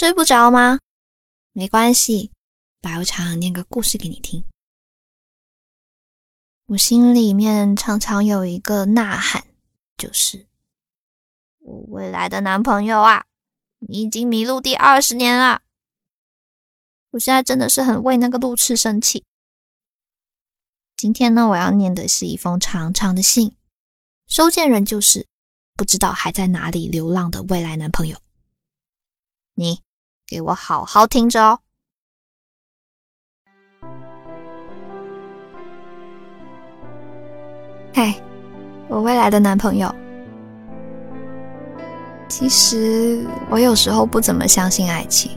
[0.00, 0.78] 睡不着吗？
[1.52, 2.32] 没关系，
[2.80, 4.46] 白无常念个故事给你听。
[6.68, 9.44] 我心里面常常有一个呐喊，
[9.98, 10.46] 就是
[11.58, 13.26] 我未来的男朋友啊，
[13.80, 15.60] 你已经迷路第二十年了。
[17.10, 19.26] 我现在真的是很为那个路痴生气。
[20.96, 23.54] 今天呢，我要念的是一封长长的信，
[24.26, 25.28] 收件人就是
[25.74, 28.18] 不知道还在哪里流浪的未来男朋友。
[29.52, 29.82] 你。
[30.30, 31.58] 给我好好听着哦！
[37.92, 38.14] 嘿，
[38.88, 39.92] 我未来的男朋友。
[42.28, 45.32] 其实我有时候不怎么相信爱情。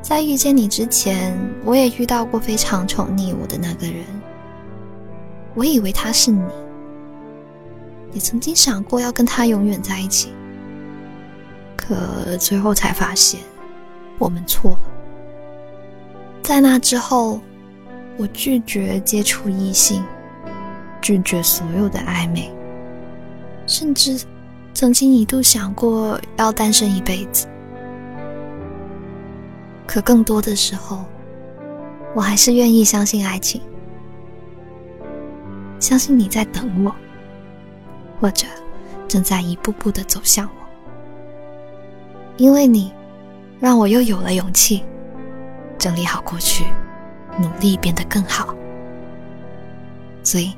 [0.00, 4.06] 在遇见你之前，我也遇到过非常宠溺我的那个人。
[5.56, 6.44] 我以为他是你，
[8.12, 10.32] 也曾经想过要跟他永远在一起。
[11.90, 13.40] 可最后才发现，
[14.16, 14.80] 我们错了。
[16.40, 17.40] 在那之后，
[18.16, 20.04] 我拒绝接触异性，
[21.02, 22.48] 拒绝所有的暧昧，
[23.66, 24.24] 甚至
[24.72, 27.48] 曾经一度想过要单身一辈子。
[29.84, 31.04] 可更多的时候，
[32.14, 33.60] 我还是愿意相信爱情，
[35.80, 36.94] 相信你在等我，
[38.20, 38.46] 或者
[39.08, 40.59] 正在一步步的走向我。
[42.40, 42.90] 因为你，
[43.60, 44.82] 让我又有了勇气，
[45.76, 46.64] 整理好过去，
[47.38, 48.54] 努力变得更好。
[50.22, 50.54] 所以，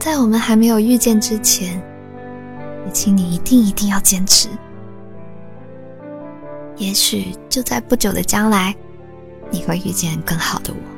[0.00, 1.80] 在我们还没有遇见之前，
[2.84, 4.48] 也请你一定一定要坚持。
[6.78, 8.74] 也许就在不久的将来，
[9.52, 10.91] 你会遇见更好的我。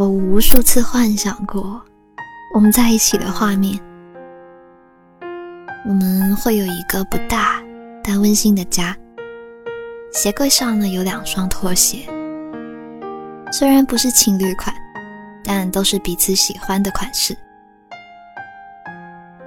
[0.00, 1.78] 我无数次幻想过
[2.54, 3.78] 我们在一起的画面。
[5.86, 7.62] 我们会有一个不大
[8.02, 8.96] 但温馨的家。
[10.10, 12.06] 鞋柜上呢有两双拖鞋，
[13.52, 14.74] 虽然不是情侣款，
[15.44, 17.36] 但都是彼此喜欢的款式。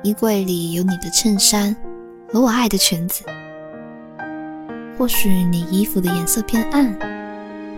[0.03, 1.75] 衣柜里有你的衬衫
[2.31, 3.25] 和我爱的裙子。
[4.99, 6.95] 或许你衣服的颜色偏暗，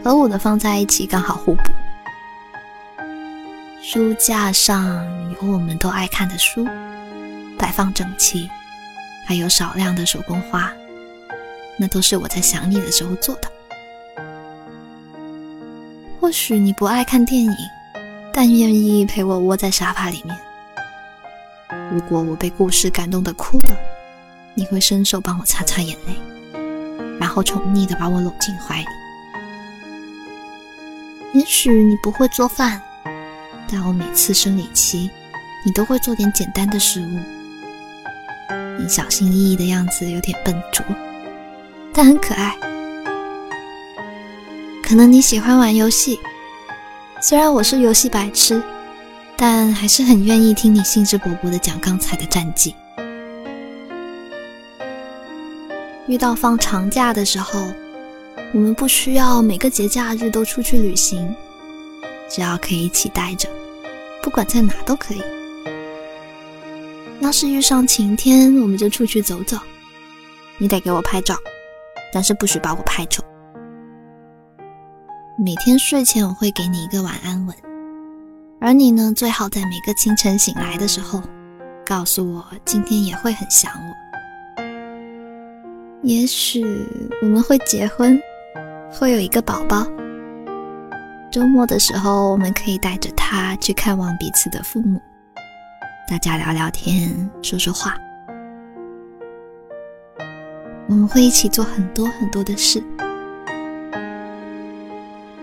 [0.03, 1.71] 和我的放在一起刚好互补。
[3.87, 5.05] 书架上
[5.39, 6.65] 有我们都爱看的书，
[7.55, 8.49] 摆放整齐，
[9.27, 10.73] 还有少量的手工花，
[11.77, 13.51] 那都是我在想你的时候做的。
[16.19, 17.55] 或许你不爱看电影，
[18.33, 20.35] 但愿意陪我窝在沙发里面。
[21.91, 23.77] 如果我被故事感动的哭了，
[24.55, 26.15] 你会伸手帮我擦擦眼泪，
[27.19, 28.87] 然后宠溺的把我搂进怀里。
[31.35, 32.81] 也许你不会做饭。
[33.67, 35.09] 但我每次生理期，
[35.65, 37.19] 你都会做点简单的食物。
[38.77, 40.85] 你小心翼翼的样子有点笨拙，
[41.93, 42.55] 但很可爱。
[44.83, 46.19] 可能你喜欢玩游戏，
[47.19, 48.61] 虽然我是游戏白痴，
[49.35, 52.75] 但还是很愿意听你兴致勃勃的讲刚才的战绩。
[56.07, 57.59] 遇到放长假的时候，
[58.53, 61.35] 我们不需要每个节假日都出去旅行。
[62.29, 63.49] 只要可以一起待着，
[64.21, 65.21] 不管在哪都可以。
[67.21, 69.57] 要是遇上晴天，我们就出去走走。
[70.57, 71.35] 你得给我拍照，
[72.13, 73.23] 但是不许把我拍丑。
[75.37, 77.55] 每天睡前我会给你一个晚安吻，
[78.61, 81.21] 而你呢，最好在每个清晨醒来的时候，
[81.85, 84.63] 告诉我今天也会很想我。
[86.03, 86.63] 也许
[87.21, 88.17] 我们会结婚，
[88.91, 89.85] 会有一个宝宝。
[91.35, 95.01] 周末的时候，我们可以带着他去看望彼此的父母，
[96.09, 97.93] 大家聊聊天，说说话。
[100.87, 102.81] 我们会一起做很多很多的事。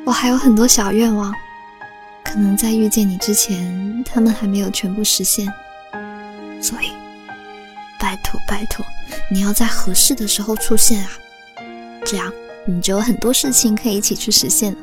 [0.07, 1.31] 我还有很多小愿望，
[2.25, 5.47] 可能在遇见你之前，他们还没有全部实现。
[6.59, 6.91] 所以，
[8.01, 8.83] 拜托拜托，
[9.31, 11.11] 你要在合适的时候出现啊！
[12.03, 12.33] 这样，
[12.67, 14.79] 我们就有很多事情可以一起去实现了。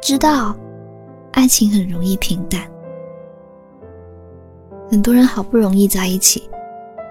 [0.00, 0.56] 知道，
[1.32, 2.62] 爱情很容易平淡。
[4.90, 6.48] 很多人好不容易在一起，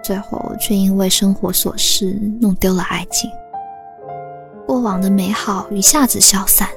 [0.03, 3.29] 最后却因为生活琐事弄丢了爱情。
[4.65, 6.67] 过往的美好一下子消散，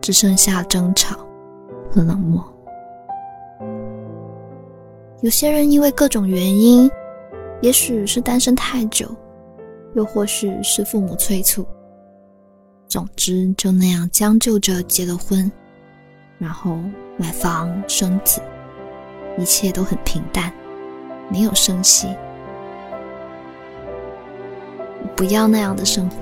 [0.00, 1.16] 只剩下争吵
[1.90, 2.44] 和冷漠。
[5.22, 6.88] 有些人因为各种原因，
[7.60, 9.08] 也许是单身太久，
[9.94, 11.66] 又或许是父母催促，
[12.88, 15.52] 总之就那样将就着结了婚，
[16.38, 16.78] 然后
[17.18, 18.40] 买房生子，
[19.36, 20.50] 一切都很平淡，
[21.30, 22.08] 没有生息。
[25.14, 26.16] 不要那样的生活。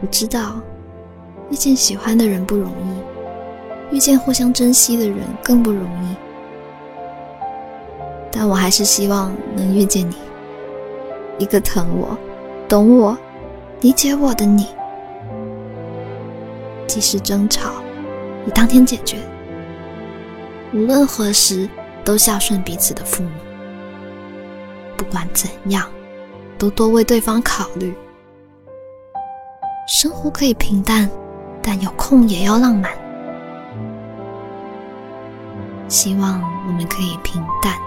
[0.00, 0.60] 我知道，
[1.50, 6.16] 遇见喜欢的人不容易，遇见互相珍惜的人更不容易。
[8.30, 10.14] 但我还是希望能遇见你，
[11.38, 12.16] 一个疼我、
[12.68, 13.18] 懂我、
[13.80, 14.66] 理解我的你。
[16.86, 17.72] 即使争吵，
[18.46, 19.18] 也当天解决。
[20.72, 21.68] 无论何时，
[22.04, 23.30] 都孝顺彼此的父母。
[24.96, 25.88] 不管怎样。
[26.58, 27.94] 都多为对方考虑。
[29.86, 31.08] 生活可以平淡，
[31.62, 32.90] 但有空也要浪漫。
[35.86, 37.78] 希望我们可以平淡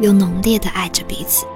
[0.00, 1.46] 又浓烈的爱着彼此。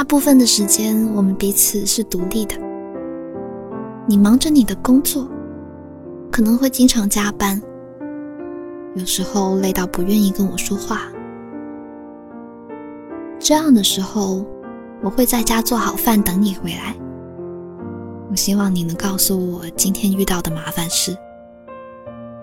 [0.00, 2.56] 大部分的时间，我们彼此是独立的。
[4.06, 5.28] 你忙着你的工作。
[6.32, 7.60] 可能会经常加班，
[8.94, 11.02] 有时候累到不愿意跟我说话。
[13.38, 14.42] 这样的时候，
[15.02, 16.96] 我会在家做好饭等你回来。
[18.30, 21.14] 我希望你能告诉我今天遇到的麻烦事，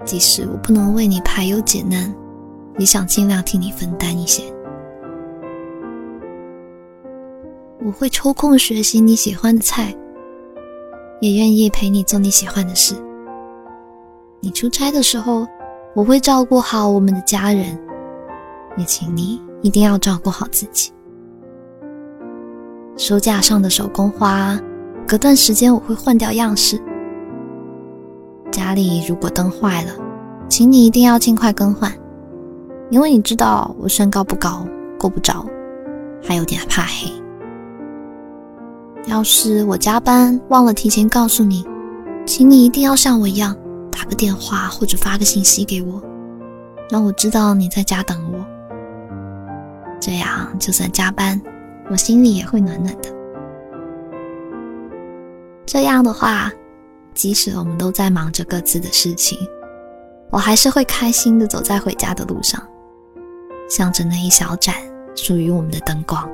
[0.06, 2.14] 即使我不能为你排忧解难，
[2.78, 4.44] 也想尽量替你分担一些。
[7.88, 9.96] 我会抽空学习你喜欢的菜，
[11.22, 12.94] 也愿意陪你做你喜欢的事。
[14.42, 15.48] 你出差的时候，
[15.96, 17.80] 我会照顾好我们的家人，
[18.76, 20.92] 也请你一定要照顾好自己。
[22.98, 24.60] 书架上的手工花，
[25.08, 26.78] 隔段时间我会换掉样式。
[28.52, 29.94] 家里如果灯坏了，
[30.50, 31.90] 请你一定要尽快更换，
[32.90, 34.68] 因为你知道我身高不高，
[35.00, 35.46] 够不着，
[36.22, 37.10] 还有点怕黑。
[39.08, 41.66] 要是我加班忘了提前告诉你，
[42.26, 43.56] 请你一定要像我一样。
[43.90, 46.00] 打个电话或者发个信息给我，
[46.88, 48.46] 让我知道你在家等我。
[50.00, 51.42] 这样就算加班，
[51.90, 53.10] 我心里也会暖暖的。
[55.66, 56.52] 这样的话，
[57.16, 59.40] 即使我们都在忙着各自的事情，
[60.30, 62.62] 我还是会开心的走在回家的路上，
[63.68, 64.76] 向着那一小盏
[65.16, 66.30] 属于我们的灯光。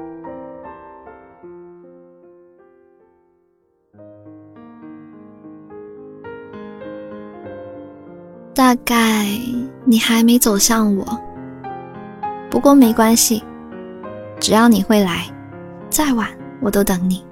[8.55, 9.25] 大概
[9.83, 11.19] 你还没走向我，
[12.51, 13.43] 不过没关系，
[14.39, 15.25] 只要你会来，
[15.89, 16.29] 再晚
[16.61, 17.25] 我都等你。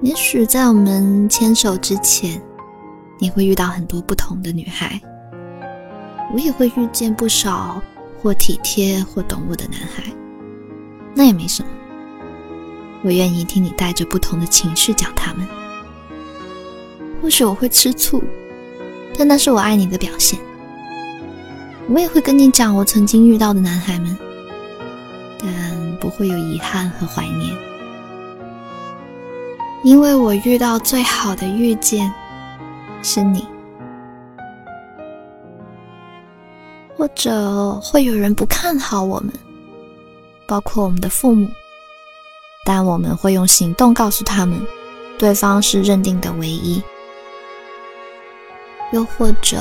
[0.00, 2.40] 也许在我们牵手之前，
[3.18, 4.98] 你会遇到很多不同的女孩，
[6.32, 7.78] 我也会遇见不少
[8.22, 10.02] 或体贴或懂我的男孩，
[11.14, 11.68] 那也没什么，
[13.02, 15.46] 我愿意听你带着不同的情绪讲他们。
[17.20, 18.22] 或许我会吃醋，
[19.16, 20.38] 但那是我爱你的表现。
[21.88, 24.16] 我也会跟你讲我曾经遇到的男孩们，
[25.38, 27.56] 但不会有遗憾和怀念，
[29.82, 32.12] 因为我遇到最好的遇见
[33.02, 33.46] 是你。
[36.96, 39.32] 或者会有人不看好我们，
[40.46, 41.48] 包括我们的父母，
[42.64, 44.60] 但我们会用行动告诉他们，
[45.16, 46.82] 对方是认定的唯一。
[48.92, 49.58] 又或者，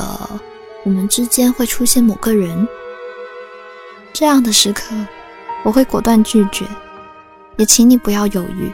[0.83, 2.67] 我们之间会出现某个人，
[4.13, 4.95] 这样的时刻，
[5.63, 6.65] 我会果断拒绝，
[7.57, 8.71] 也请你不要犹豫，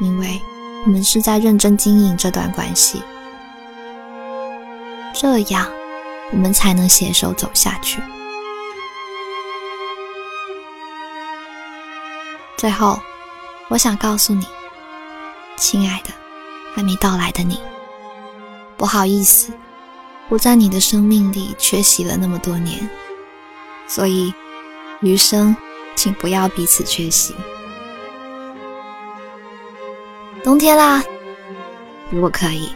[0.00, 0.40] 因为
[0.84, 3.02] 我们是在认真经营这段关系，
[5.14, 5.66] 这样
[6.32, 8.02] 我们才能携手走下去。
[12.56, 13.00] 最后，
[13.68, 14.46] 我想告诉你，
[15.56, 16.10] 亲爱的，
[16.74, 17.58] 还没到来的你。
[18.76, 19.52] 不好意思，
[20.28, 22.88] 我在你的生命里缺席了那么多年，
[23.86, 24.32] 所以
[25.00, 25.56] 余生
[25.94, 27.34] 请不要彼此缺席。
[30.42, 31.02] 冬天啦，
[32.10, 32.68] 如果可以，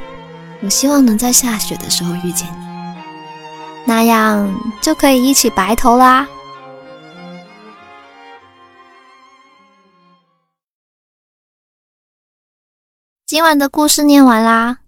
[0.63, 3.03] 我希望能在下雪的时候遇见你，
[3.85, 6.27] 那样就可以一起白头啦。
[13.27, 14.79] 今晚的故事念完啦。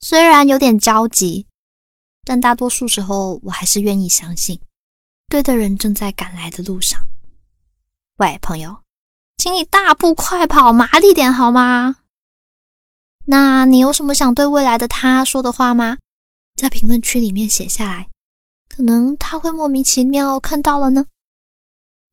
[0.00, 1.46] 虽然有点着急，
[2.24, 4.60] 但大多数时候我还是愿意相信，
[5.28, 7.00] 对的人正在赶来的路上。
[8.18, 8.82] 喂，朋友，
[9.36, 11.96] 请你大步快跑，麻利点好吗？
[13.26, 15.98] 那你有什么想对未来的他说的话吗？
[16.54, 18.08] 在评论区里面写下来，
[18.68, 21.06] 可能他会莫名其妙看到了呢。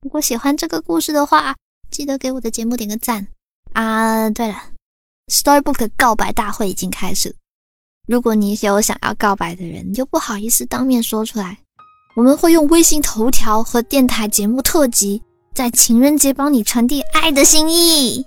[0.02, 1.56] 如果喜欢这个故事的话，
[1.92, 3.28] 记得给我的节目点个赞
[3.72, 4.30] 啊！
[4.32, 4.72] 对了
[5.28, 7.34] ，Storybook 告白大会已经开始，
[8.06, 11.58] 如果你有想要告白的人，又不好意思当面说出来，
[12.18, 18.26] 我们会用微信头条和电台节目特辑，在情人节帮你传递爱的心意。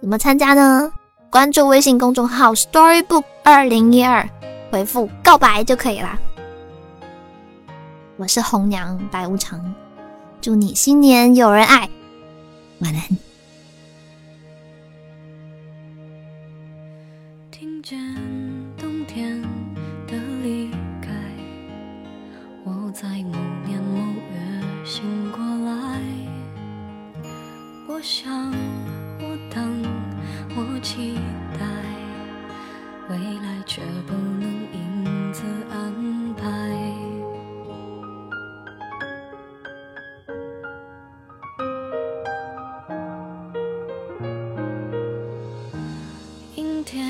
[0.00, 0.92] 怎么参加呢？
[1.28, 4.28] 关注微信公众号 Storybook 二零一二，
[4.70, 6.16] 回复告白就可以啦。
[8.16, 9.74] 我是红娘白无常，
[10.40, 11.90] 祝你新年有人爱，
[12.78, 13.33] 晚安。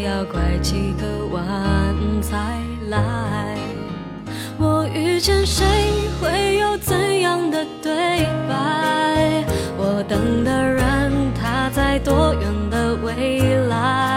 [0.00, 2.36] 要拐几个弯才
[2.88, 3.58] 来。
[4.58, 5.64] 我遇见谁，
[6.20, 9.44] 会有怎样的对白？
[9.76, 14.11] 我等的人，他在多远的未来？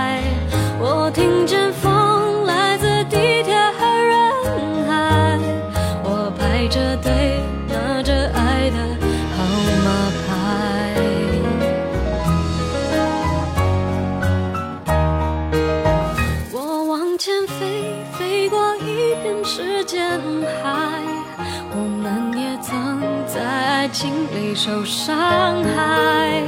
[24.66, 26.42] 受伤害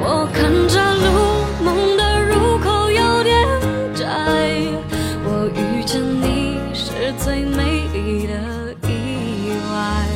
[0.00, 3.34] 我看着路梦的入口有点
[3.92, 4.06] 窄
[5.24, 10.06] 我遇见你是最美丽的意外。